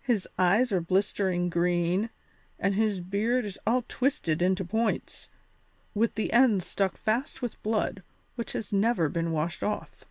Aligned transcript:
His 0.00 0.26
eyes 0.38 0.72
are 0.72 0.80
blistering 0.80 1.50
green 1.50 2.08
and 2.58 2.74
his 2.74 3.02
beard 3.02 3.44
is 3.44 3.58
all 3.66 3.84
twisted 3.86 4.40
into 4.40 4.64
points, 4.64 5.28
with 5.92 6.14
the 6.14 6.32
ends 6.32 6.66
stuck 6.66 6.96
fast 6.96 7.42
with 7.42 7.62
blood, 7.62 8.02
which 8.34 8.54
has 8.54 8.72
never 8.72 9.10
been 9.10 9.30
washed 9.30 9.62
off. 9.62 10.06